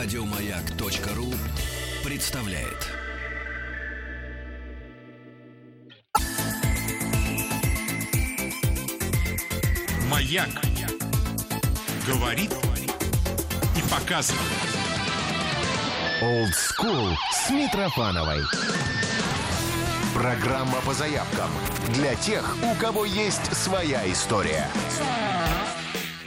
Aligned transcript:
Радиомаяк.ру 0.00 1.34
представляет. 2.04 2.86
Маяк. 10.08 10.50
Говорит 12.06 12.54
и 13.76 13.90
показывает. 13.90 14.40
Old 16.22 16.52
School 16.52 17.16
с 17.32 17.50
Митрофановой. 17.50 18.44
Программа 20.14 20.80
по 20.86 20.94
заявкам 20.94 21.50
для 21.94 22.14
тех, 22.14 22.56
у 22.62 22.72
кого 22.76 23.04
есть 23.04 23.52
своя 23.52 24.08
история. 24.08 24.68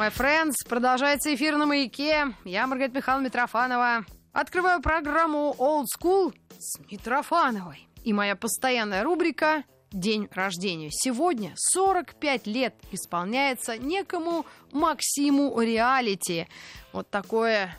My 0.02 0.12
friends, 0.12 0.56
продолжается 0.68 1.32
эфир 1.36 1.58
на 1.58 1.68
маяке. 1.68 2.34
Я 2.44 2.66
Маргарита 2.66 2.98
Михайловна 2.98 3.28
Митрофанова. 3.28 4.04
Открываю 4.34 4.82
программу 4.82 5.56
Old 5.60 5.86
School 5.96 6.34
с 6.58 6.80
Митрофановой. 6.90 7.88
И 8.04 8.12
моя 8.12 8.36
постоянная 8.36 9.04
рубрика 9.04 9.64
«День 9.92 10.28
рождения». 10.32 10.90
Сегодня 10.92 11.54
45 11.56 12.48
лет 12.48 12.74
исполняется 12.92 13.78
некому 13.78 14.48
Максиму 14.72 15.62
Реалити. 15.62 16.48
Вот 16.94 17.12
такое 17.12 17.78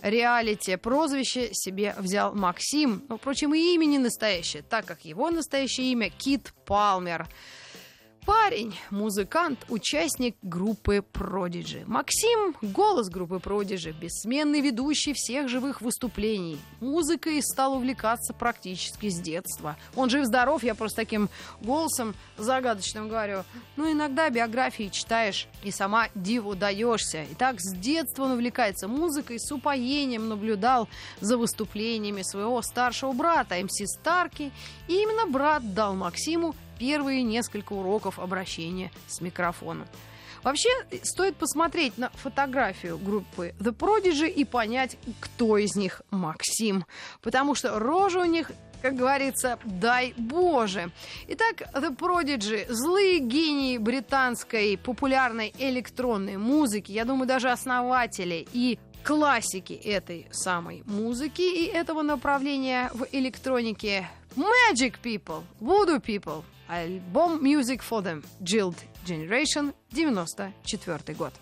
реалити 0.00 0.76
прозвище 0.76 1.48
себе 1.54 1.96
взял 1.98 2.36
Максим. 2.36 3.04
Ну, 3.08 3.16
впрочем, 3.16 3.52
и 3.52 3.74
имя 3.74 3.86
не 3.86 3.98
настоящее, 3.98 4.62
так 4.62 4.84
как 4.84 5.04
его 5.04 5.28
настоящее 5.28 5.90
имя 5.90 6.08
Кит 6.08 6.54
Палмер. 6.66 7.26
Парень, 8.26 8.74
музыкант, 8.88 9.66
участник 9.68 10.36
группы 10.40 11.04
Prodigy. 11.12 11.84
Максим– 11.86 12.56
голос 12.62 13.10
группы 13.10 13.34
Prodigy, 13.34 13.92
бессменный 13.92 14.62
ведущий 14.62 15.12
всех 15.12 15.50
живых 15.50 15.82
выступлений. 15.82 16.58
Музыкой 16.80 17.42
стал 17.42 17.74
увлекаться 17.74 18.32
практически 18.32 19.10
с 19.10 19.20
детства. 19.20 19.76
Он 19.94 20.08
жив-здоров, 20.08 20.64
я 20.64 20.74
просто 20.74 21.02
таким 21.02 21.28
голосом 21.60 22.14
загадочным 22.38 23.10
говорю. 23.10 23.44
Ну, 23.76 23.92
иногда 23.92 24.30
биографии 24.30 24.88
читаешь 24.88 25.46
и 25.62 25.70
сама 25.70 26.08
диву 26.14 26.54
даешься. 26.54 27.24
И 27.24 27.34
так 27.34 27.60
с 27.60 27.74
детства 27.74 28.24
он 28.24 28.32
увлекается 28.32 28.88
музыкой, 28.88 29.38
с 29.38 29.52
упоением 29.52 30.30
наблюдал 30.30 30.88
за 31.20 31.36
выступлениями 31.36 32.22
своего 32.22 32.62
старшего 32.62 33.12
брата 33.12 33.56
МС 33.62 33.84
Старки. 33.84 34.50
И 34.88 34.94
именно 34.94 35.26
брат 35.26 35.74
дал 35.74 35.94
Максиму 35.94 36.54
первые 36.78 37.22
несколько 37.22 37.72
уроков 37.72 38.18
обращения 38.18 38.90
с 39.06 39.20
микрофоном. 39.20 39.86
Вообще, 40.42 40.68
стоит 41.02 41.36
посмотреть 41.36 41.96
на 41.96 42.10
фотографию 42.10 42.98
группы 42.98 43.54
The 43.58 43.74
Prodigy 43.74 44.28
и 44.28 44.44
понять, 44.44 44.98
кто 45.18 45.56
из 45.56 45.74
них 45.74 46.02
Максим. 46.10 46.84
Потому 47.22 47.54
что 47.54 47.78
рожа 47.78 48.20
у 48.20 48.24
них 48.24 48.50
как 48.82 48.96
говорится, 48.96 49.58
дай 49.64 50.12
Боже. 50.18 50.90
Итак, 51.28 51.62
The 51.72 51.96
Prodigy– 51.96 52.66
злые 52.68 53.18
гении 53.18 53.78
британской 53.78 54.76
популярной 54.76 55.54
электронной 55.58 56.36
музыки, 56.36 56.92
я 56.92 57.06
думаю, 57.06 57.26
даже 57.26 57.50
основатели 57.50 58.46
и 58.52 58.78
классики 59.02 59.72
этой 59.72 60.26
самой 60.30 60.82
музыки 60.84 61.40
и 61.40 61.64
этого 61.64 62.02
направления 62.02 62.90
в 62.92 63.06
электронике 63.10 64.06
Magic 64.36 64.96
People, 65.02 65.44
Voodoo 65.60 66.04
People, 66.04 66.44
альбом 66.67 67.41
Music 67.43 67.81
for 67.87 68.03
Them, 68.03 68.23
Jilled 68.41 68.77
Generation, 69.05 69.73
94 69.91 71.13
год. 71.15 71.33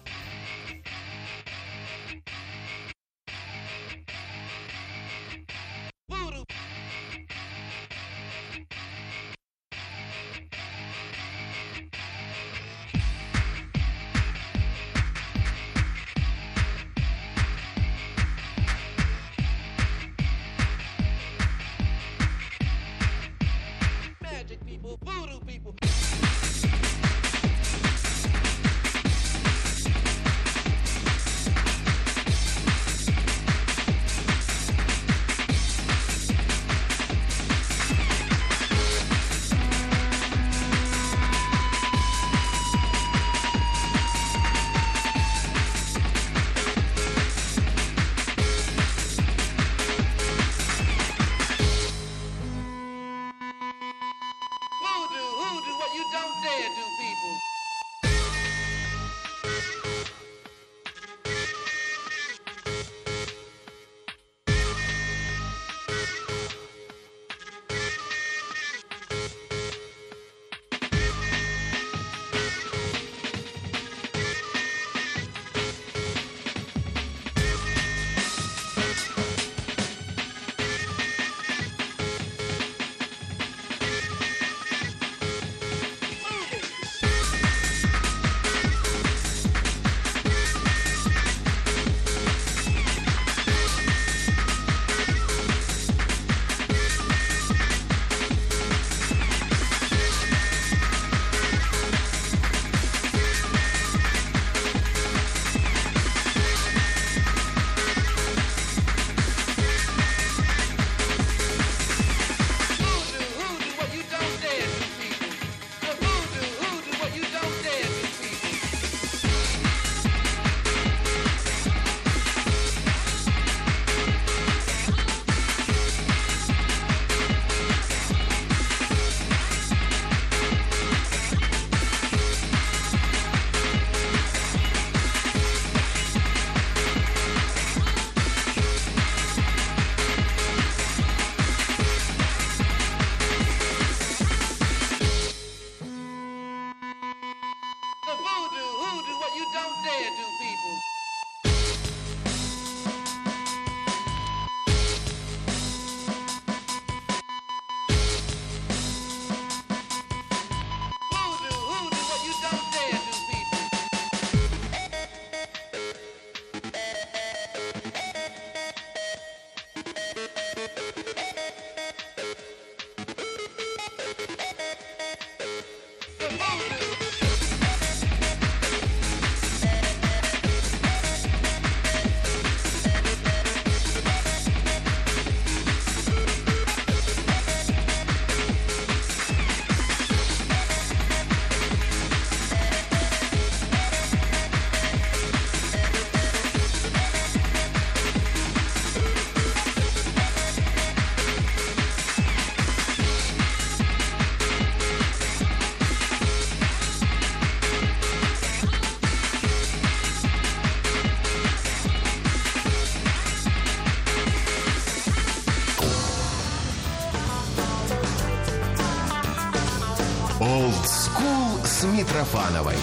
Митрофановой. 222.03 222.75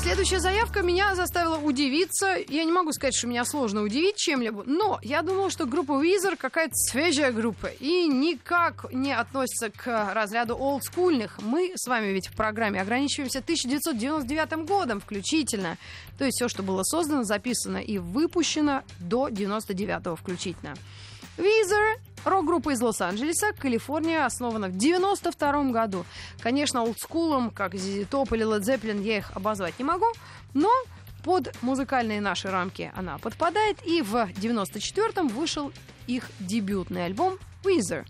Следующая 0.00 0.38
заявка 0.38 0.82
меня 0.82 1.16
заставила 1.16 1.56
удивиться. 1.56 2.36
Я 2.48 2.62
не 2.62 2.70
могу 2.70 2.92
сказать, 2.92 3.16
что 3.16 3.26
меня 3.26 3.44
сложно 3.44 3.82
удивить 3.82 4.14
чем-либо, 4.14 4.62
но 4.64 5.00
я 5.02 5.22
думала, 5.22 5.50
что 5.50 5.66
группа 5.66 5.92
Weezer 5.92 6.36
какая-то 6.36 6.74
свежая 6.76 7.32
группа 7.32 7.66
и 7.66 8.06
никак 8.06 8.86
не 8.92 9.12
относится 9.12 9.70
к 9.70 10.14
разряду 10.14 10.54
олдскульных. 10.56 11.42
Мы 11.42 11.72
с 11.74 11.88
вами 11.88 12.12
ведь 12.12 12.28
в 12.28 12.36
программе 12.36 12.80
ограничиваемся 12.80 13.40
1999 13.40 14.64
годом 14.64 15.00
включительно. 15.00 15.78
То 16.18 16.24
есть 16.24 16.36
все, 16.36 16.48
что 16.48 16.62
было 16.62 16.84
создано, 16.84 17.24
записано 17.24 17.78
и 17.78 17.98
выпущено 17.98 18.84
до 19.00 19.30
99 19.30 20.16
включительно. 20.16 20.74
Weezer 21.36 21.98
Рок-группа 22.24 22.70
из 22.70 22.80
Лос-Анджелеса, 22.80 23.52
Калифорния, 23.52 24.24
основана 24.24 24.68
в 24.68 24.76
92 24.76 25.72
году. 25.72 26.04
Конечно, 26.40 26.82
олдскулом, 26.82 27.50
как 27.50 27.74
ZZ 27.74 28.08
Top 28.08 28.34
или 28.34 28.46
Led 28.46 28.60
Zeppelin, 28.60 29.02
я 29.02 29.18
их 29.18 29.32
обозвать 29.34 29.78
не 29.78 29.84
могу, 29.84 30.06
но 30.54 30.70
под 31.24 31.52
музыкальные 31.62 32.20
наши 32.20 32.48
рамки 32.48 32.92
она 32.94 33.18
подпадает, 33.18 33.78
и 33.84 34.02
в 34.02 34.14
94-м 34.14 35.28
вышел 35.28 35.72
их 36.06 36.30
дебютный 36.38 37.06
альбом 37.06 37.38
Weezer. 37.64 38.04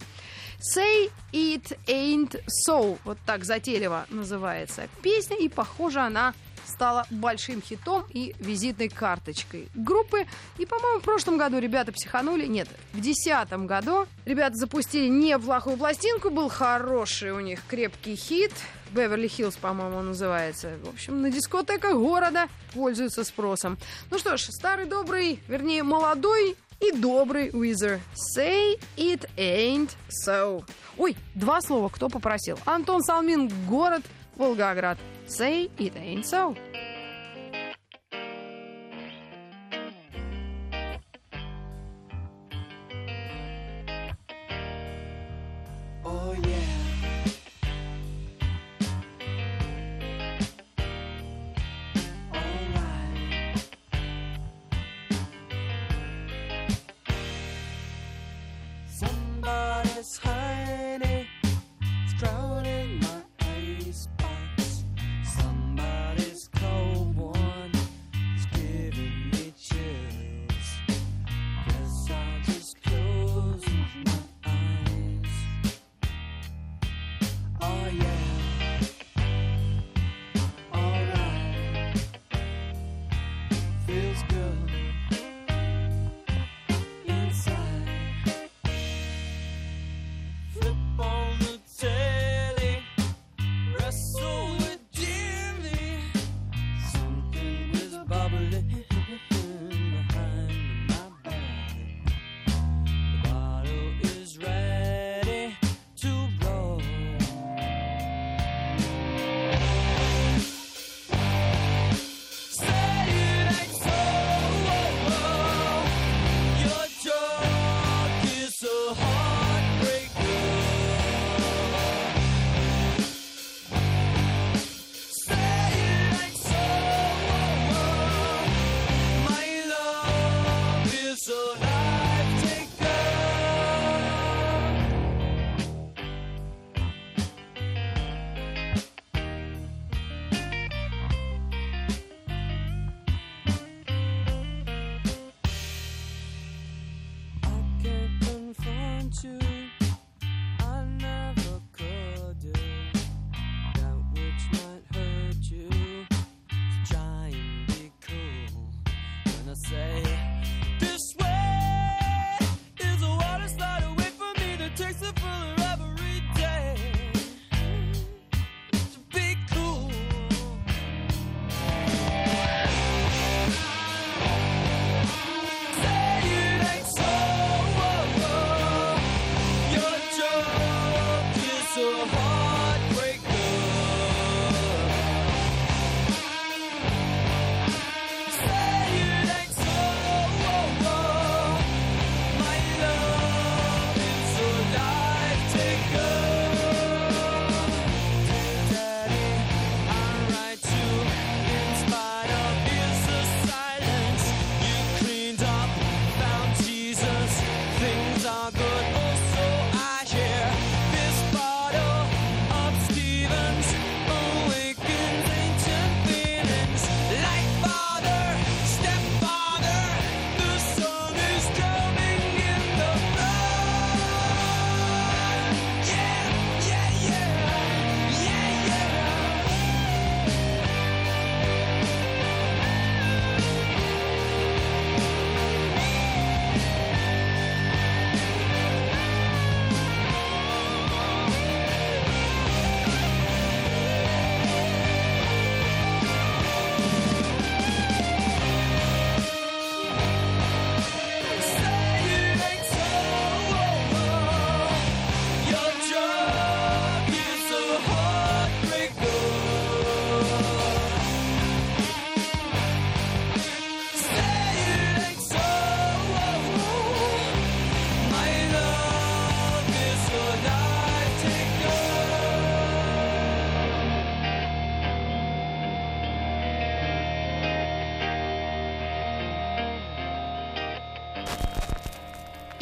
Say 0.77 1.11
It 1.33 1.77
Ain't 1.87 2.41
So, 2.69 2.99
вот 3.05 3.19
так 3.27 3.45
затейливо 3.45 4.07
называется 4.11 4.89
песня, 5.03 5.37
и 5.37 5.49
похоже 5.49 6.01
она 6.01 6.35
стала 6.67 7.07
большим 7.11 7.63
хитом 7.63 8.05
и 8.11 8.35
визитной 8.39 8.89
карточкой 8.89 9.69
группы. 9.75 10.27
И, 10.59 10.67
по-моему, 10.67 11.01
в 11.01 11.03
прошлом 11.03 11.39
году 11.39 11.59
ребята 11.59 11.93
психанули. 11.93 12.47
Нет, 12.47 12.69
в 12.93 13.01
десятом 13.01 13.67
году 13.67 14.07
ребята 14.25 14.57
запустили 14.57 15.09
неплохую 15.09 15.77
пластинку. 15.77 16.31
Был 16.31 16.49
хороший 16.49 17.33
у 17.33 17.41
них 17.41 17.61
крепкий 17.69 18.17
хит. 18.17 18.53
Беверли 18.91 19.27
Хиллз, 19.27 19.57
по-моему, 19.57 20.03
называется. 20.03 20.75
В 20.83 20.91
общем, 20.91 21.23
на 21.23 21.31
дискотеках 21.31 21.95
города 21.95 22.49
пользуются 22.75 23.25
спросом. 23.25 23.79
Ну 24.11 24.19
что 24.19 24.37
ж, 24.37 24.43
старый 24.51 24.85
добрый, 24.85 25.41
вернее, 25.49 25.83
молодой 25.83 26.57
и 26.83 26.93
добрый 26.93 27.51
Уизер. 27.53 28.01
Say 28.37 28.79
it 28.97 29.29
ain't 29.37 29.91
so. 30.27 30.65
Ой, 30.99 31.17
два 31.35 31.61
слова, 31.63 31.89
кто 31.89 32.09
попросил? 32.09 32.59
Антон 32.65 33.03
Салмин, 33.03 33.51
город 33.69 34.03
Волгоград. 34.43 34.99
Say 35.29 35.71
it 35.79 35.97
ain't 35.97 36.27
so. 36.27 36.57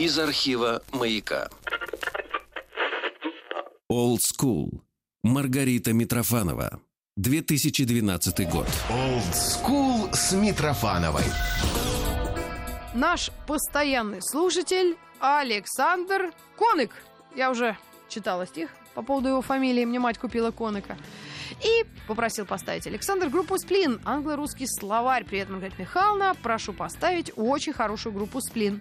Из 0.01 0.19
архива 0.19 0.83
«Маяка». 0.93 1.51
Old 3.93 4.21
School. 4.21 4.81
Маргарита 5.23 5.93
Митрофанова. 5.93 6.81
2012 7.19 8.49
год. 8.51 8.67
Old 8.89 9.33
School 9.35 10.15
с 10.15 10.33
Митрофановой. 10.33 11.25
Наш 12.95 13.31
постоянный 13.47 14.23
слушатель 14.23 14.97
Александр 15.21 16.33
Конык. 16.57 16.93
Я 17.37 17.51
уже 17.51 17.77
читала 18.09 18.47
стих 18.47 18.71
по 18.95 19.03
поводу 19.03 19.29
его 19.29 19.43
фамилии. 19.43 19.85
Мне 19.85 19.99
мать 19.99 20.17
купила 20.17 20.51
Коныка. 20.51 20.97
И 21.63 21.85
попросил 22.07 22.47
поставить 22.47 22.87
Александр 22.87 23.29
группу 23.29 23.59
«Сплин». 23.59 24.01
Англо-русский 24.05 24.67
словарь. 24.67 25.25
Привет, 25.25 25.51
Маргарита 25.51 25.81
Михайловна. 25.81 26.35
Прошу 26.43 26.73
поставить 26.73 27.33
очень 27.37 27.73
хорошую 27.75 28.15
группу 28.15 28.41
«Сплин». 28.41 28.81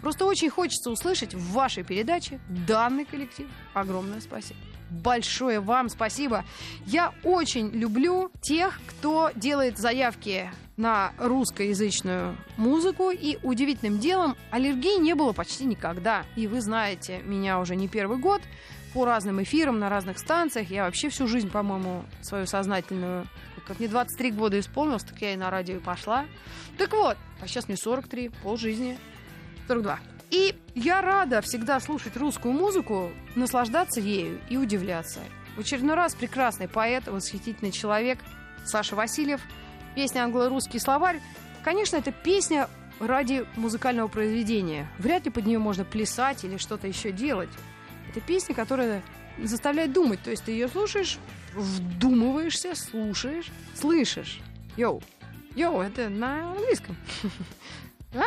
Просто 0.00 0.24
очень 0.24 0.50
хочется 0.50 0.90
услышать 0.90 1.34
в 1.34 1.52
вашей 1.52 1.84
передаче 1.84 2.40
данный 2.66 3.04
коллектив. 3.04 3.48
Огромное 3.74 4.20
спасибо. 4.20 4.58
Большое 4.90 5.60
вам 5.60 5.88
спасибо. 5.88 6.44
Я 6.84 7.12
очень 7.24 7.70
люблю 7.70 8.30
тех, 8.40 8.80
кто 8.86 9.30
делает 9.34 9.78
заявки 9.78 10.50
на 10.76 11.12
русскоязычную 11.18 12.36
музыку. 12.56 13.10
И 13.10 13.38
удивительным 13.42 13.98
делом 13.98 14.36
аллергии 14.50 14.98
не 15.00 15.14
было 15.14 15.32
почти 15.32 15.64
никогда. 15.64 16.24
И 16.36 16.46
вы 16.46 16.60
знаете 16.60 17.20
меня 17.24 17.58
уже 17.60 17.74
не 17.74 17.88
первый 17.88 18.18
год 18.18 18.42
по 18.96 19.04
разным 19.04 19.42
эфирам 19.42 19.78
на 19.78 19.90
разных 19.90 20.18
станциях. 20.18 20.70
Я 20.70 20.84
вообще 20.84 21.10
всю 21.10 21.26
жизнь, 21.26 21.50
по-моему, 21.50 22.06
свою 22.22 22.46
сознательную... 22.46 23.26
Как 23.66 23.78
мне 23.78 23.88
23 23.88 24.30
года 24.30 24.58
исполнилось, 24.58 25.02
так 25.02 25.20
я 25.20 25.34
и 25.34 25.36
на 25.36 25.50
радио 25.50 25.80
пошла. 25.80 26.24
Так 26.78 26.92
вот, 26.92 27.18
а 27.42 27.46
сейчас 27.46 27.68
мне 27.68 27.76
43, 27.76 28.30
полжизни. 28.42 28.96
42. 29.66 29.98
И 30.30 30.54
я 30.74 31.02
рада 31.02 31.42
всегда 31.42 31.78
слушать 31.78 32.16
русскую 32.16 32.54
музыку, 32.54 33.10
наслаждаться 33.34 34.00
ею 34.00 34.40
и 34.48 34.56
удивляться. 34.56 35.20
В 35.56 35.60
очередной 35.60 35.94
раз 35.94 36.14
прекрасный 36.14 36.66
поэт, 36.66 37.06
восхитительный 37.06 37.72
человек 37.72 38.18
Саша 38.64 38.96
Васильев. 38.96 39.42
Песня 39.94 40.22
«Англо-русский 40.22 40.78
словарь». 40.78 41.20
Конечно, 41.62 41.96
это 41.96 42.12
песня 42.12 42.70
ради 42.98 43.44
музыкального 43.56 44.08
произведения. 44.08 44.88
Вряд 44.96 45.26
ли 45.26 45.30
под 45.30 45.44
нее 45.44 45.58
можно 45.58 45.84
плясать 45.84 46.44
или 46.44 46.56
что-то 46.56 46.86
еще 46.86 47.12
делать. 47.12 47.50
Это 48.16 48.24
песня, 48.24 48.54
которая 48.54 49.02
заставляет 49.42 49.92
думать. 49.92 50.22
То 50.22 50.30
есть 50.30 50.42
ты 50.44 50.52
ее 50.52 50.68
слушаешь, 50.68 51.18
вдумываешься, 51.54 52.74
слушаешь, 52.74 53.52
слышишь. 53.74 54.40
Йоу. 54.78 55.02
Йоу, 55.54 55.82
это 55.82 56.08
на 56.08 56.52
английском. 56.52 56.96
А? 58.14 58.24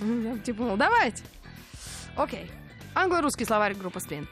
Я 0.00 0.38
Типа, 0.38 0.62
ну 0.62 0.76
давайте. 0.76 1.24
Окей. 2.14 2.48
Англо-русский 2.94 3.44
словарь 3.44 3.74
группа 3.74 3.98
Сплин. 3.98 4.28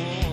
more. 0.00 0.29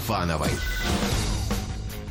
Митрофановой. 0.00 0.48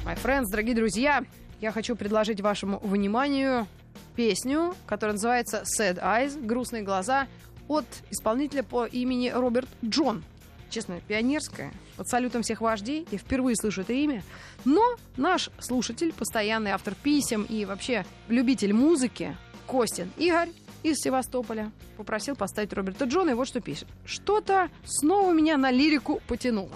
My 0.06 0.16
friends, 0.22 0.46
дорогие 0.52 0.76
друзья, 0.76 1.24
я 1.60 1.72
хочу 1.72 1.96
предложить 1.96 2.40
вашему 2.40 2.78
вниманию 2.84 3.68
песню, 4.16 4.76
которая 4.86 5.14
называется 5.14 5.64
Sad 5.64 6.00
Eyes, 6.00 6.40
грустные 6.40 6.84
глаза, 6.84 7.28
от 7.68 7.86
исполнителя 8.12 8.62
по 8.62 8.86
имени 8.86 9.30
Роберт 9.30 9.68
Джон. 9.84 10.24
Честно, 10.70 11.02
пионерская, 11.08 11.72
под 11.98 12.08
салютом 12.08 12.44
всех 12.44 12.62
вождей, 12.62 13.08
я 13.10 13.18
впервые 13.18 13.56
слышу 13.56 13.82
это 13.82 13.94
имя. 13.94 14.22
Но 14.66 14.96
наш 15.18 15.50
слушатель, 15.58 16.14
постоянный 16.14 16.72
автор 16.72 16.94
писем 16.94 17.42
и 17.50 17.66
вообще 17.66 18.06
любитель 18.28 18.72
музыки, 18.72 19.36
Костин 19.66 20.12
Игорь 20.16 20.50
из 20.84 20.98
Севастополя, 21.00 21.72
попросил 21.98 22.36
поставить 22.36 22.72
Роберта 22.72 23.06
Джона, 23.06 23.32
и 23.32 23.34
вот 23.34 23.48
что 23.48 23.62
пишет. 23.62 23.88
Что-то 24.06 24.70
снова 24.86 25.34
меня 25.34 25.58
на 25.58 25.72
лирику 25.72 26.22
потянуло. 26.28 26.76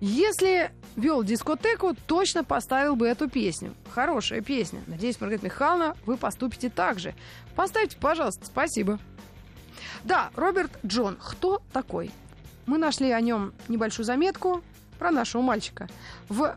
Если 0.00 0.70
вел 0.94 1.22
дискотеку, 1.22 1.94
точно 2.06 2.44
поставил 2.44 2.96
бы 2.96 3.06
эту 3.06 3.28
песню. 3.28 3.74
Хорошая 3.90 4.42
песня. 4.42 4.80
Надеюсь, 4.86 5.20
Маргарита 5.20 5.46
Михайловна, 5.46 5.96
вы 6.04 6.16
поступите 6.16 6.68
так 6.68 6.98
же. 6.98 7.14
Поставьте, 7.54 7.96
пожалуйста, 7.98 8.46
спасибо. 8.46 8.98
Да, 10.04 10.30
Роберт 10.36 10.70
Джон. 10.84 11.16
Кто 11.16 11.62
такой? 11.72 12.10
Мы 12.66 12.78
нашли 12.78 13.10
о 13.10 13.20
нем 13.20 13.54
небольшую 13.68 14.04
заметку 14.04 14.62
про 14.98 15.10
нашего 15.10 15.40
мальчика 15.40 15.88
в 16.28 16.56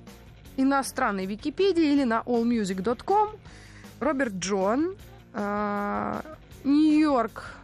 иностранной 0.58 1.25
Википедии 1.25 1.93
или 1.93 2.04
на 2.04 2.21
allmusic.com. 2.25 3.30
Роберт 3.99 4.34
Джон, 4.34 4.95
э, 5.34 6.21
Нью-Йорк, 6.63 7.56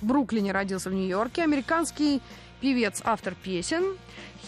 в 0.00 0.06
Бруклине 0.06 0.52
родился 0.52 0.90
в 0.90 0.92
Нью-Йорке, 0.92 1.42
американский 1.42 2.20
певец, 2.64 3.02
автор 3.04 3.34
песен. 3.34 3.98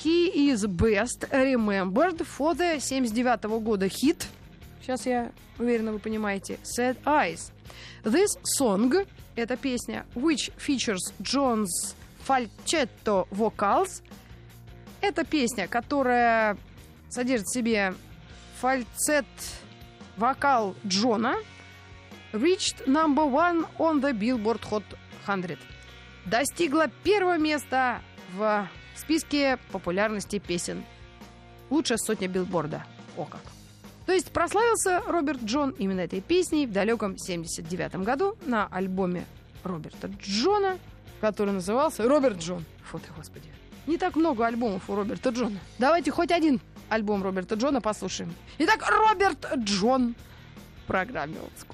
He 0.03 0.51
is 0.51 0.65
best 0.67 1.29
remembered 1.31 2.27
for 2.27 2.55
the 2.55 2.81
79 2.81 3.43
года 3.63 3.91
хит. 3.91 4.27
Сейчас 4.81 5.05
я 5.05 5.33
уверена, 5.59 5.93
вы 5.93 5.99
понимаете. 5.99 6.59
Sad 6.63 6.97
Eyes. 7.05 7.53
This 8.05 8.39
song, 8.59 9.07
эта 9.35 9.59
песня, 9.59 10.07
which 10.15 10.51
features 10.57 11.13
John's 11.21 11.95
falsetto 12.27 13.29
vocals, 13.31 14.03
это 15.03 15.23
песня, 15.23 15.69
которая 15.69 16.57
содержит 17.11 17.49
в 17.49 17.53
себе 17.53 17.95
фальцет 18.59 19.27
вокал 20.17 20.75
Джона, 20.87 21.37
reached 22.33 22.87
number 22.87 23.27
one 23.27 23.67
on 23.79 24.01
the 24.01 24.15
Billboard 24.15 24.63
Hot 24.71 24.85
100. 25.27 25.59
Достигла 26.27 26.89
первого 27.05 27.39
места 27.39 28.03
в 28.35 28.69
списке 28.97 29.59
популярности 29.71 30.41
песен. 30.41 30.85
Лучшая 31.71 31.99
сотня 31.99 32.27
билборда. 32.27 32.85
О 33.17 33.25
как. 33.25 33.41
То 34.07 34.13
есть 34.13 34.33
прославился 34.33 35.03
Роберт 35.07 35.43
Джон 35.45 35.71
именно 35.79 36.01
этой 36.01 36.21
песней 36.21 36.67
в 36.67 36.73
далеком 36.73 37.17
79 37.17 37.97
году 37.97 38.37
на 38.45 38.67
альбоме 38.67 39.25
Роберта 39.63 40.09
Джона, 40.21 40.79
который 41.21 41.53
назывался 41.53 42.03
«Роберт 42.09 42.39
Джон». 42.39 42.65
Фу 42.85 42.99
ты, 42.99 43.07
господи. 43.17 43.49
Не 43.87 43.97
так 43.97 44.17
много 44.17 44.47
альбомов 44.47 44.91
у 44.91 44.97
Роберта 44.97 45.31
Джона. 45.31 45.59
Давайте 45.79 46.11
хоть 46.11 46.33
один 46.33 46.61
альбом 46.89 47.23
Роберта 47.23 47.55
Джона 47.55 47.81
послушаем. 47.81 48.35
Итак, 48.59 48.85
Роберт 48.89 49.47
Джон 49.59 50.15
в 50.83 50.87
программе 50.87 51.37
Old 51.37 51.67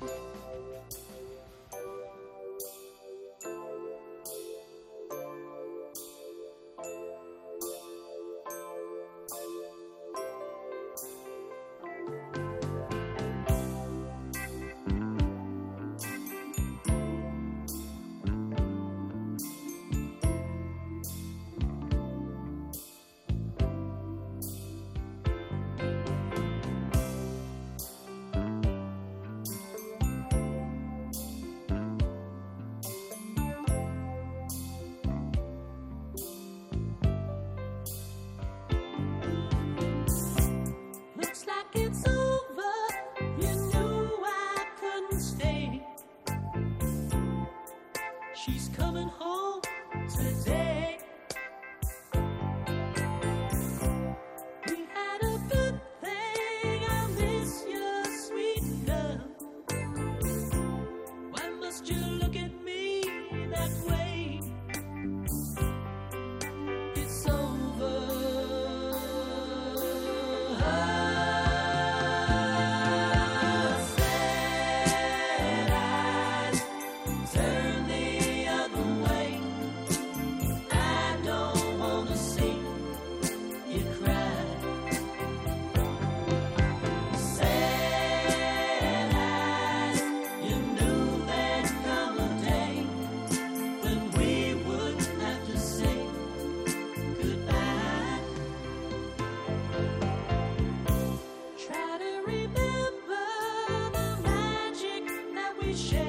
share. 105.75 106.02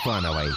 С 0.00 0.06
Митрофановой. 0.06 0.48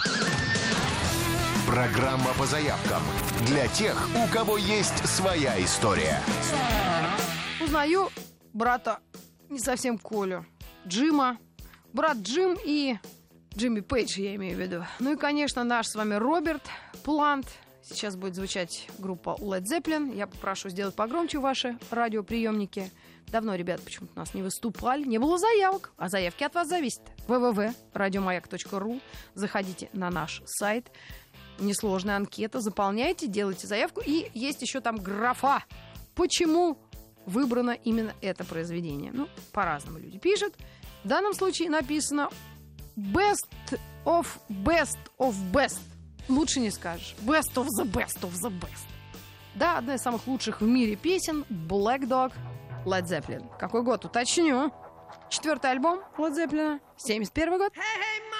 Программа 1.66 2.32
по 2.38 2.46
заявкам 2.46 3.02
для 3.46 3.68
тех, 3.68 4.08
у 4.16 4.32
кого 4.32 4.56
есть 4.56 5.06
своя 5.06 5.62
история. 5.62 6.20
Узнаю 7.62 8.08
брата, 8.52 9.00
не 9.48 9.58
совсем 9.58 9.98
Колю, 9.98 10.46
Джима. 10.86 11.38
Брат 11.92 12.18
Джим 12.18 12.56
и 12.64 12.96
Джимми 13.56 13.80
Пейдж, 13.80 14.18
я 14.18 14.34
имею 14.34 14.56
в 14.56 14.60
виду. 14.60 14.84
Ну 14.98 15.12
и, 15.12 15.16
конечно, 15.16 15.62
наш 15.62 15.88
с 15.88 15.94
вами 15.94 16.14
Роберт 16.14 16.62
Плант. 17.04 17.46
Сейчас 17.82 18.16
будет 18.16 18.34
звучать 18.34 18.88
группа 18.98 19.36
Led 19.40 19.64
Zeppelin. 19.64 20.16
Я 20.16 20.26
попрошу 20.26 20.70
сделать 20.70 20.96
погромче 20.96 21.38
ваши 21.38 21.78
радиоприемники. 21.90 22.90
Давно, 23.28 23.54
ребят, 23.54 23.80
почему-то 23.82 24.12
у 24.14 24.18
нас 24.18 24.34
не 24.34 24.42
выступали. 24.42 25.04
Не 25.04 25.18
было 25.18 25.38
заявок, 25.38 25.92
а 25.96 26.08
заявки 26.08 26.44
от 26.44 26.54
вас 26.54 26.68
зависят. 26.68 27.02
www.радиомаяк.ру 27.26 29.00
Заходите 29.34 29.90
на 29.92 30.10
наш 30.10 30.42
сайт. 30.46 30.90
Несложная 31.58 32.16
анкета. 32.16 32.60
Заполняйте, 32.60 33.26
делайте 33.26 33.66
заявку. 33.66 34.00
И 34.04 34.30
есть 34.34 34.62
еще 34.62 34.80
там 34.80 34.96
графа. 34.96 35.64
Почему 36.14 36.78
выбрано 37.26 37.72
именно 37.72 38.14
это 38.20 38.44
произведение? 38.44 39.10
Ну, 39.12 39.28
по-разному 39.52 39.98
люди 39.98 40.18
пишут. 40.18 40.54
В 41.02 41.08
данном 41.08 41.34
случае 41.34 41.70
написано 41.70 42.30
Best 42.96 43.48
of 44.04 44.26
best 44.48 44.98
of 45.18 45.34
best. 45.52 45.80
Лучше 46.28 46.60
не 46.60 46.70
скажешь. 46.70 47.16
Best 47.22 47.54
of 47.56 47.66
the 47.78 47.84
best 47.84 48.20
of 48.22 48.32
the 48.34 48.50
best. 48.50 48.86
Да, 49.54 49.78
одна 49.78 49.94
из 49.94 50.00
самых 50.00 50.26
лучших 50.26 50.60
в 50.60 50.66
мире 50.66 50.96
песен 50.96 51.44
Black 51.48 52.06
Dog 52.08 52.32
Led 52.84 53.06
Zeppelin. 53.06 53.44
Какой 53.58 53.82
год? 53.82 54.04
Уточню. 54.04 54.72
Четвертый 55.28 55.70
альбом 55.70 56.00
Led 56.18 56.34
Zeppelin. 56.34 56.80
71 56.96 57.58
год. 57.58 57.72
Hey, 57.74 57.80
hey, 57.80 58.33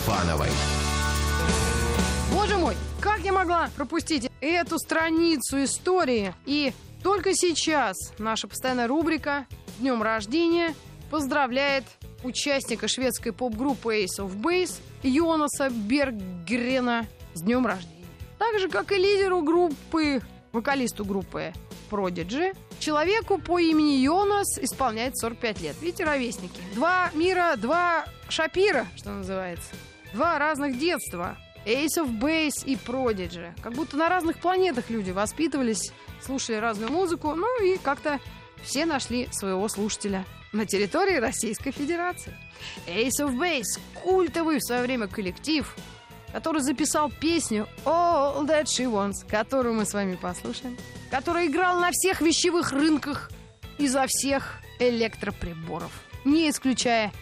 с 0.00 0.08
Митрофановой. 0.08 0.48
Боже 2.32 2.56
мой, 2.56 2.74
как 3.00 3.20
я 3.20 3.32
могла 3.32 3.70
пропустить 3.76 4.30
эту 4.40 4.78
страницу 4.78 5.62
истории? 5.64 6.34
И 6.46 6.72
только 7.02 7.34
сейчас 7.34 7.96
наша 8.18 8.48
постоянная 8.48 8.88
рубрика 8.88 9.46
днем 9.78 10.02
рождения 10.02 10.74
поздравляет 11.10 11.84
участника 12.22 12.88
шведской 12.88 13.32
поп-группы 13.32 14.04
Ace 14.04 14.18
of 14.18 14.36
Base 14.36 14.80
Йонаса 15.02 15.70
Бергрена 15.70 17.06
с 17.34 17.42
днем 17.42 17.66
рождения. 17.66 18.04
Так 18.38 18.58
же, 18.58 18.68
как 18.68 18.92
и 18.92 18.96
лидеру 18.96 19.42
группы, 19.42 20.22
вокалисту 20.52 21.04
группы 21.04 21.52
Prodigy, 21.90 22.56
человеку 22.78 23.38
по 23.38 23.58
имени 23.58 24.02
Йонас 24.02 24.58
исполняется 24.58 25.26
45 25.26 25.60
лет. 25.60 25.76
Видите, 25.80 26.04
ровесники. 26.04 26.60
Два 26.74 27.10
мира, 27.14 27.54
два 27.56 28.04
Шапира, 28.30 28.86
что 28.96 29.10
называется. 29.10 29.70
Два 30.12 30.38
разных 30.38 30.78
детства. 30.78 31.38
Ace 31.66 31.98
of 31.98 32.18
Base 32.18 32.64
и 32.64 32.74
Prodigy. 32.74 33.52
Как 33.62 33.74
будто 33.74 33.96
на 33.96 34.08
разных 34.08 34.38
планетах 34.38 34.90
люди 34.90 35.10
воспитывались, 35.10 35.92
слушали 36.20 36.56
разную 36.56 36.90
музыку, 36.90 37.34
ну 37.34 37.62
и 37.62 37.76
как-то 37.76 38.18
все 38.62 38.86
нашли 38.86 39.28
своего 39.30 39.68
слушателя 39.68 40.24
на 40.52 40.66
территории 40.66 41.16
Российской 41.16 41.70
Федерации. 41.70 42.34
Ace 42.86 43.20
of 43.20 43.38
Base– 43.38 43.78
культовый 44.02 44.58
в 44.58 44.64
свое 44.64 44.82
время 44.82 45.06
коллектив, 45.06 45.72
который 46.32 46.62
записал 46.62 47.10
песню 47.10 47.68
All 47.84 48.44
That 48.46 48.64
She 48.64 48.90
Wants, 48.90 49.28
которую 49.28 49.74
мы 49.74 49.84
с 49.84 49.92
вами 49.92 50.16
послушаем, 50.16 50.76
который 51.10 51.46
играл 51.46 51.78
на 51.78 51.90
всех 51.92 52.20
вещевых 52.20 52.72
рынках 52.72 53.30
изо 53.78 54.06
всех 54.06 54.56
электроприборов, 54.78 55.92
не 56.24 56.50
исключая 56.50 57.12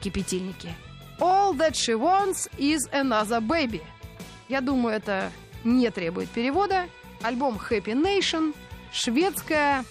кипятильники. 0.00 0.74
All 1.20 1.52
That 1.54 1.74
She 1.74 1.94
Wants 1.94 2.48
is 2.58 2.88
Another 2.92 3.40
Baby. 3.40 3.82
Я 4.48 4.60
думаю, 4.60 4.96
это 4.96 5.30
не 5.64 5.90
требует 5.90 6.28
перевода. 6.30 6.88
Альбом 7.22 7.58
Happy 7.58 7.92
Nation, 7.94 8.54
шведская, 8.92 9.84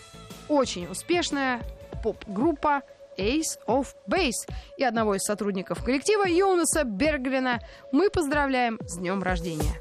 очень 0.48 0.88
успешная 0.88 1.62
поп-группа 2.02 2.82
Ace 3.18 3.58
of 3.68 3.88
Base. 4.10 4.50
И 4.78 4.84
одного 4.84 5.16
из 5.16 5.24
сотрудников 5.24 5.84
коллектива 5.84 6.26
Йонаса 6.26 6.84
Бергрена 6.86 7.60
мы 7.92 8.10
поздравляем 8.10 8.80
с 8.86 8.98
днем 8.98 9.22
рождения. 9.22 9.76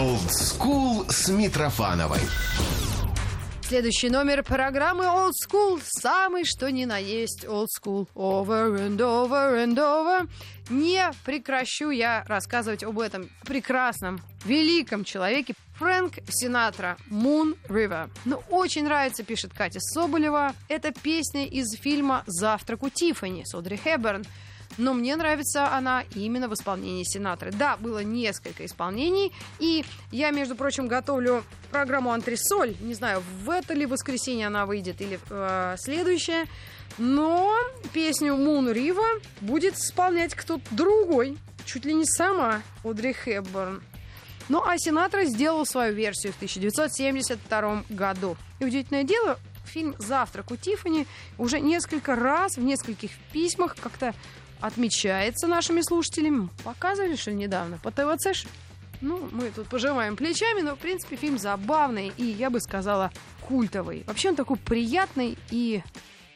Old 0.00 0.30
School 0.30 1.12
с 1.12 1.28
Митрофановой. 1.28 2.20
Следующий 3.60 4.08
номер 4.08 4.42
программы 4.42 5.04
Old 5.04 5.32
School. 5.46 5.78
Самый 5.84 6.46
что 6.46 6.70
ни 6.70 6.86
на 6.86 6.96
есть 6.96 7.44
Old 7.44 7.66
School. 7.66 8.08
Over 8.14 8.78
and 8.78 8.96
over 8.96 9.62
and 9.62 9.76
over. 9.76 10.26
Не 10.70 11.10
прекращу 11.26 11.90
я 11.90 12.24
рассказывать 12.26 12.82
об 12.82 12.98
этом 12.98 13.28
прекрасном, 13.44 14.22
великом 14.46 15.04
человеке 15.04 15.52
Фрэнк 15.74 16.14
Синатра 16.30 16.96
Moon 17.10 17.58
River. 17.68 18.10
Ну, 18.24 18.42
очень 18.48 18.84
нравится, 18.84 19.22
пишет 19.22 19.52
Катя 19.52 19.80
Соболева. 19.80 20.54
Это 20.68 20.92
песня 20.92 21.46
из 21.46 21.78
фильма 21.78 22.24
«Завтрак 22.26 22.84
у 22.84 22.88
Тиффани» 22.88 23.44
с 23.44 23.54
Одри 23.54 23.76
Хэбберн. 23.76 24.24
Но 24.78 24.94
мне 24.94 25.16
нравится 25.16 25.74
она 25.74 26.04
именно 26.14 26.48
в 26.48 26.54
исполнении 26.54 27.04
Синатры. 27.04 27.52
Да, 27.52 27.76
было 27.76 28.02
несколько 28.02 28.64
исполнений, 28.64 29.32
и 29.58 29.84
я, 30.12 30.30
между 30.30 30.54
прочим, 30.54 30.88
готовлю 30.88 31.44
программу 31.70 32.12
«Антресоль». 32.12 32.76
Не 32.80 32.94
знаю, 32.94 33.22
в 33.42 33.50
это 33.50 33.74
ли 33.74 33.86
воскресенье 33.86 34.46
она 34.46 34.66
выйдет 34.66 35.00
или 35.00 35.18
э, 35.28 35.76
следующее. 35.78 36.46
Но 36.98 37.52
песню 37.92 38.34
«Moon 38.34 38.72
River» 38.72 39.22
будет 39.40 39.76
исполнять 39.76 40.34
кто-то 40.34 40.64
другой. 40.70 41.38
Чуть 41.64 41.84
ли 41.84 41.94
не 41.94 42.04
сама 42.04 42.62
Одри 42.82 43.12
Хэбберн. 43.12 43.82
Ну 44.48 44.62
а 44.66 44.76
Синатра 44.78 45.24
сделал 45.24 45.64
свою 45.64 45.94
версию 45.94 46.32
в 46.32 46.36
1972 46.36 47.84
году. 47.90 48.36
И 48.58 48.64
удивительное 48.64 49.04
дело, 49.04 49.38
фильм 49.64 49.94
«Завтрак 49.98 50.50
у 50.50 50.56
Тиффани» 50.56 51.06
уже 51.38 51.60
несколько 51.60 52.16
раз 52.16 52.56
в 52.56 52.60
нескольких 52.60 53.12
письмах 53.32 53.76
как-то 53.80 54.14
отмечается 54.60 55.46
нашими 55.46 55.80
слушателями. 55.80 56.48
Показывали, 56.64 57.16
что 57.16 57.32
недавно 57.32 57.78
по 57.78 57.90
ТВЦ? 57.90 58.46
Ну, 59.00 59.28
мы 59.32 59.50
тут 59.50 59.68
пожимаем 59.68 60.16
плечами, 60.16 60.60
но, 60.60 60.76
в 60.76 60.78
принципе, 60.78 61.16
фильм 61.16 61.38
забавный 61.38 62.12
и, 62.16 62.24
я 62.24 62.50
бы 62.50 62.60
сказала, 62.60 63.10
культовый. 63.40 64.04
Вообще 64.06 64.28
он 64.28 64.36
такой 64.36 64.56
приятный, 64.56 65.38
и, 65.50 65.82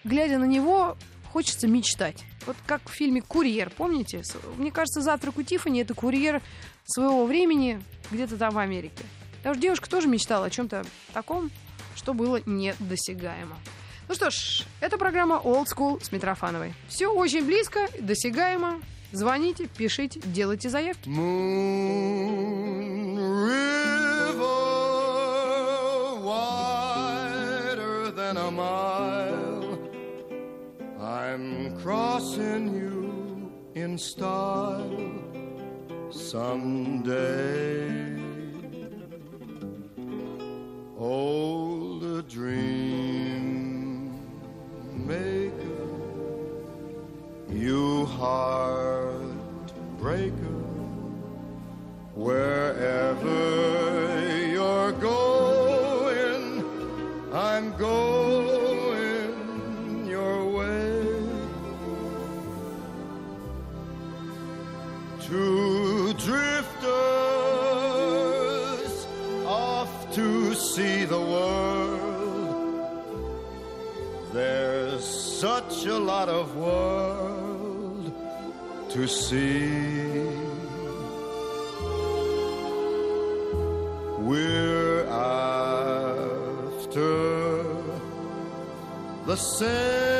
глядя 0.02 0.38
на 0.38 0.46
него, 0.46 0.96
хочется 1.30 1.68
мечтать. 1.68 2.24
Вот 2.46 2.56
как 2.66 2.88
в 2.88 2.92
фильме 2.92 3.20
«Курьер», 3.20 3.70
помните? 3.70 4.22
Мне 4.56 4.70
кажется, 4.70 5.02
«Завтрак 5.02 5.36
у 5.36 5.42
Тиффани»— 5.42 5.80
это 5.82 5.92
курьер 5.94 6.40
своего 6.84 7.26
времени 7.26 7.82
где-то 8.10 8.36
там 8.36 8.54
в 8.54 8.58
Америке. 8.58 9.04
Потому 9.38 9.54
что 9.54 9.62
девушка 9.62 9.90
тоже 9.90 10.08
мечтала 10.08 10.46
о 10.46 10.50
чем-то 10.50 10.86
таком, 11.12 11.50
что 11.96 12.14
было 12.14 12.40
недосягаемо. 12.46 13.56
Ну 14.06 14.14
что 14.14 14.30
ж, 14.30 14.64
это 14.80 14.98
программа 14.98 15.40
Old 15.42 15.64
School 15.66 16.02
с 16.04 16.12
Митрофановой. 16.12 16.74
Все 16.88 17.06
очень 17.08 17.44
близко, 17.46 17.88
досягаемо. 17.98 18.80
Звоните, 19.12 19.66
пишите, 19.66 20.20
делайте 20.24 20.68
заявки. 20.68 21.08
Moon 21.08 23.16
River, 23.46 24.42
wider 26.22 28.10
than 28.10 28.36
a 28.36 28.50
mile. 28.50 29.78
I'm 31.00 31.74
crossing 31.80 32.74
you 32.74 33.50
in 33.74 33.96
style 33.96 35.00
someday. 36.10 38.18
Old 40.98 42.28
dream 42.28 43.13
maker, 45.04 45.52
you 47.50 48.06
heartbreaker. 48.06 49.34
Wherever 52.14 53.38
you're 54.46 54.92
going, 54.92 56.64
I'm 57.32 57.76
going 57.76 58.86
your 60.06 60.48
way. 60.50 61.04
Two 65.20 66.12
drifters 66.14 66.66
off 69.44 70.14
to 70.14 70.54
see 70.54 71.04
the 71.04 71.20
world. 71.20 71.63
There's 74.94 75.40
such 75.40 75.86
a 75.86 75.98
lot 75.98 76.28
of 76.28 76.54
world 76.54 78.12
to 78.90 79.08
see. 79.08 80.22
We're 84.20 85.04
after 85.08 86.14
the 89.26 89.34
same 89.34 90.13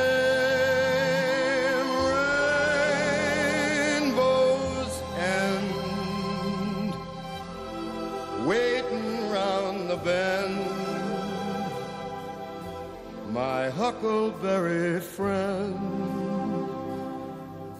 My 13.64 13.70
huckleberry 13.70 15.00
friend, 15.00 15.80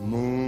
Moon 0.01 0.44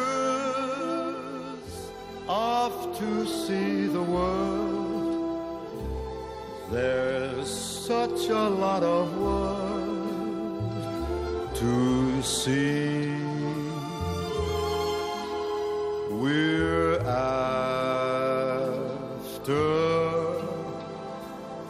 off 2.28 2.96
to 3.00 3.26
see 3.26 3.88
the 3.88 4.00
world. 4.00 5.66
There's 6.70 7.50
such 7.50 8.28
a 8.28 8.48
lot 8.48 8.84
of 8.84 9.18
world 9.18 10.70
to 11.56 12.22
see. 12.22 13.10
We're 16.12 17.00
after 17.00 17.56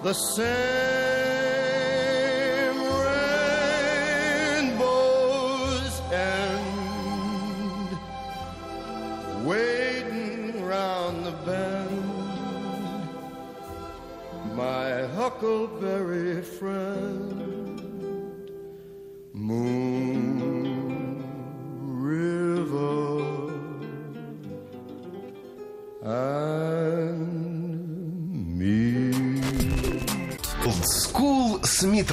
the 0.03 0.13
same 0.13 0.92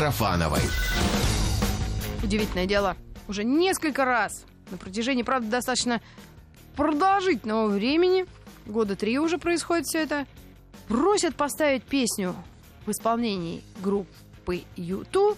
Митрофановой. 0.09 0.61
Удивительное 2.23 2.65
дело. 2.65 2.97
Уже 3.27 3.43
несколько 3.43 4.05
раз 4.05 4.43
на 4.71 4.77
протяжении, 4.77 5.21
правда, 5.21 5.51
достаточно 5.51 6.01
продолжительного 6.75 7.67
времени, 7.67 8.25
года 8.65 8.95
три 8.95 9.19
уже 9.19 9.37
происходит 9.37 9.85
все 9.85 9.99
это, 9.99 10.25
просят 10.87 11.35
поставить 11.35 11.83
песню 11.83 12.35
в 12.87 12.91
исполнении 12.91 13.61
группы 13.83 14.63
U2 14.77 15.37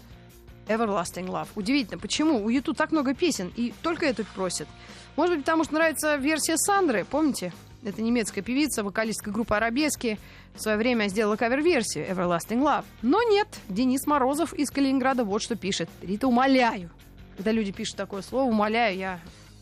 Everlasting 0.68 1.28
Love. 1.28 1.50
Удивительно, 1.56 2.00
почему? 2.00 2.42
У 2.42 2.48
YouTube 2.48 2.78
так 2.78 2.94
много 2.94 3.14
песен, 3.14 3.52
и 3.58 3.74
только 3.82 4.06
эту 4.06 4.24
просят. 4.24 4.70
Может 5.18 5.36
быть, 5.36 5.44
потому 5.44 5.66
что 5.66 5.74
нравится 5.74 6.16
версия 6.16 6.56
Сандры, 6.56 7.04
помните? 7.04 7.52
Это 7.84 8.02
немецкая 8.04 8.44
певица, 8.44 8.84
вокалистка 8.84 9.32
группы 9.32 9.56
«Арабески». 9.56 10.20
В 10.54 10.62
свое 10.62 10.78
время 10.78 11.08
сделала 11.08 11.36
кавер-версию 11.36 12.08
Everlasting 12.08 12.62
Love. 12.62 12.86
Но 13.02 13.24
нет, 13.24 13.48
Денис 13.70 14.06
Морозов 14.06 14.54
из 14.54 14.70
Калининграда 14.70 15.24
вот 15.24 15.42
что 15.42 15.56
пишет. 15.56 15.90
Рита, 16.04 16.28
умоляю. 16.28 16.92
Когда 17.38 17.52
люди 17.52 17.72
пишут 17.72 17.96
такое 17.96 18.22
слово, 18.22 18.50
умоляю, 18.50 18.98
я 18.98 19.20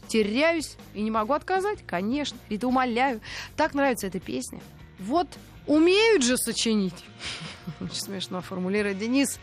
теряюсь 0.10 0.76
и 0.94 1.02
не 1.02 1.12
могу 1.12 1.32
отказать. 1.32 1.80
Конечно, 1.86 2.38
Рита, 2.50 2.68
умоляю. 2.68 3.22
Так 3.56 3.74
нравится 3.74 4.08
эта 4.08 4.20
песня. 4.20 4.60
Вот 5.00 5.28
умеют 5.66 6.24
же 6.24 6.36
сочинить. 6.36 7.06
Очень 7.80 8.02
смешно 8.02 8.42
формулирует 8.42 8.98
Денис 8.98 9.40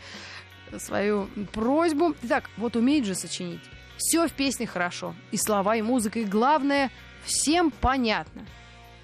свою 0.77 1.27
просьбу. 1.51 2.13
Итак, 2.21 2.49
вот 2.57 2.75
умеет 2.75 3.05
же 3.05 3.15
сочинить. 3.15 3.61
Все 3.97 4.27
в 4.27 4.33
песне 4.33 4.67
хорошо. 4.67 5.15
И 5.31 5.37
слова, 5.37 5.75
и 5.75 5.81
музыка, 5.81 6.19
и 6.19 6.25
главное, 6.25 6.91
всем 7.25 7.71
понятно, 7.71 8.45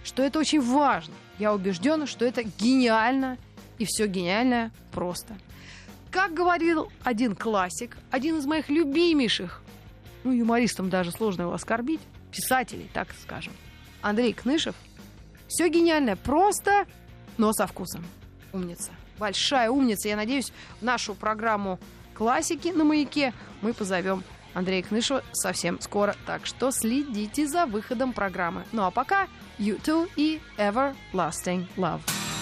что 0.04 0.24
это 0.24 0.40
очень 0.40 0.62
важно. 0.62 1.14
Я 1.40 1.54
убежден, 1.54 2.06
что 2.08 2.26
это 2.26 2.44
гениально, 2.44 3.38
и 3.78 3.86
все 3.86 4.08
гениальное 4.08 4.72
просто. 4.92 5.36
Как 6.12 6.34
говорил 6.34 6.92
один 7.04 7.36
классик, 7.36 7.98
один 8.12 8.38
из 8.38 8.46
моих 8.46 8.70
любимейших, 8.70 9.62
ну, 10.24 10.32
юмористам 10.32 10.90
даже 10.90 11.12
сложно 11.12 11.44
его 11.44 11.54
оскорбить, 11.54 12.02
писателей, 12.32 12.90
так 12.94 13.08
скажем, 13.22 13.54
Андрей 14.02 14.34
Кнышев, 14.34 14.76
все 15.48 15.70
гениальное 15.70 16.16
просто, 16.16 16.86
но 17.38 17.54
со 17.54 17.68
вкусом. 17.68 18.06
Умница. 18.52 18.92
Большая 19.18 19.70
умница. 19.70 20.08
Я 20.08 20.16
надеюсь, 20.16 20.52
в 20.80 20.84
нашу 20.84 21.16
программу 21.16 21.80
классики 22.14 22.70
на 22.70 22.84
маяке 22.84 23.34
мы 23.62 23.74
позовем 23.74 24.24
Андрея 24.54 24.84
Кнышева 24.84 25.24
совсем 25.32 25.80
скоро. 25.82 26.16
Так 26.26 26.46
что 26.46 26.72
следите 26.72 27.48
за 27.48 27.66
выходом 27.66 28.14
программы. 28.14 28.66
Ну 28.72 28.84
а 28.84 28.92
пока 28.92 29.28
You 29.60 29.78
Too 29.78 30.08
и 30.18 30.40
Everlasting 30.58 31.68
Love. 31.78 32.33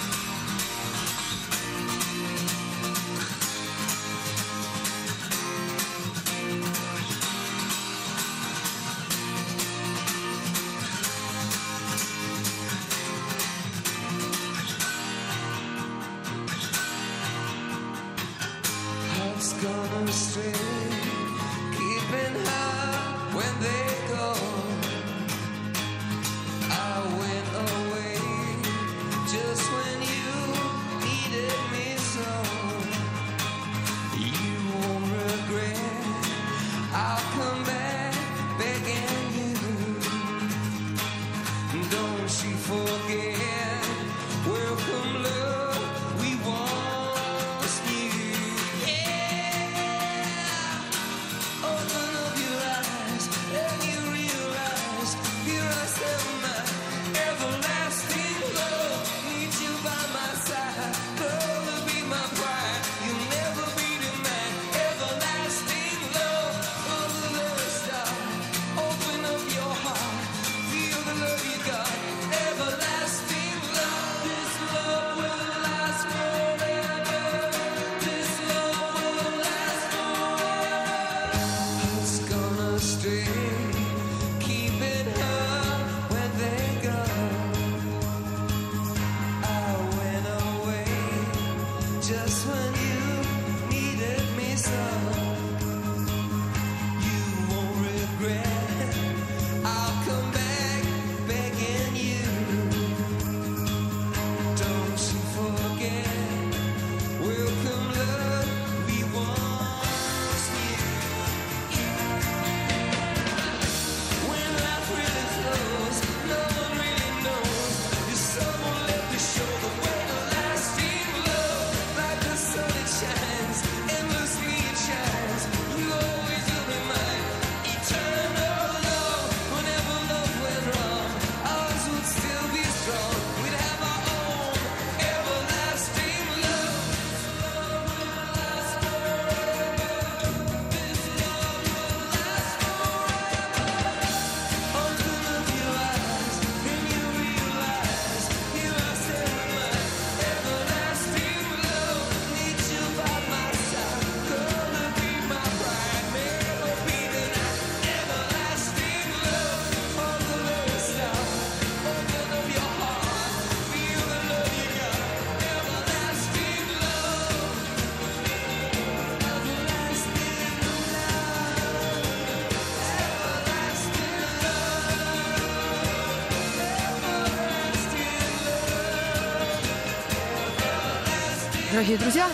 дорогие 181.82 181.98
друзья. 181.98 182.30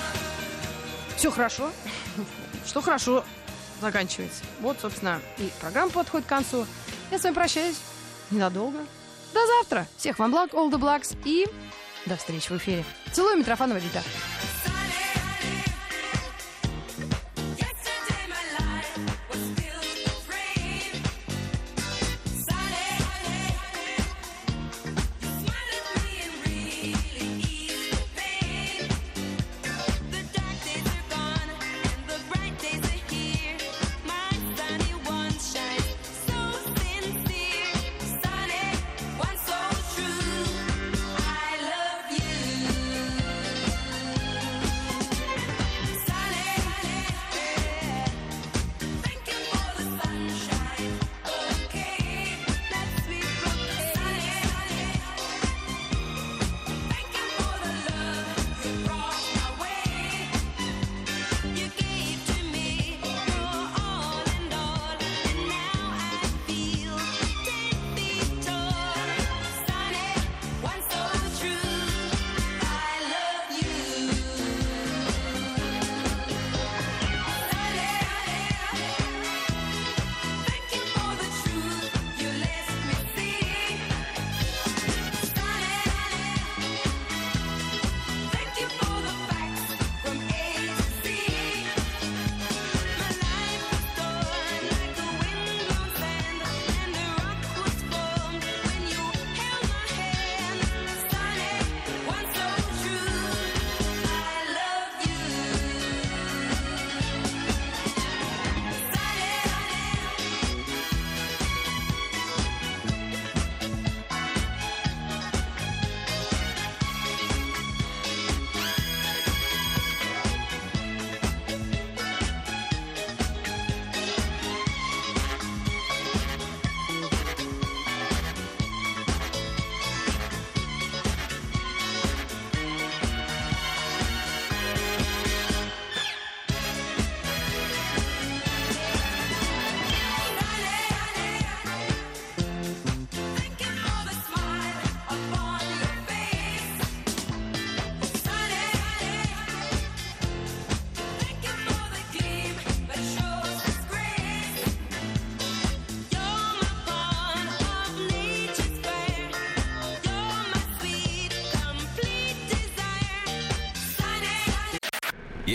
Все 1.16 1.32
хорошо. 1.32 1.72
Что 2.66 2.82
хорошо 2.82 3.24
заканчивается. 3.80 4.44
Вот, 4.60 4.78
собственно, 4.82 5.22
и 5.38 5.50
программа 5.62 5.90
подходит 5.90 6.26
к 6.26 6.30
концу. 6.30 6.66
Я 7.12 7.18
с 7.18 7.24
вами 7.24 7.34
прощаюсь 7.34 7.78
ненадолго. 8.30 8.80
До 9.34 9.48
завтра. 9.48 9.88
Всех 9.96 10.20
вам 10.20 10.32
благ, 10.32 10.54
all 10.54 10.70
the 10.70 10.78
blacks 10.78 11.18
и 11.24 11.48
до 12.06 12.18
встречи 12.18 12.50
в 12.50 12.58
эфире. 12.58 12.84
Целую, 13.14 13.38
Митрофанова 13.38 13.78
Рита. 13.78 14.04